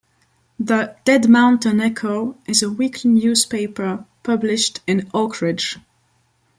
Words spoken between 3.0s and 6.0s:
newspaper published in Oakridge.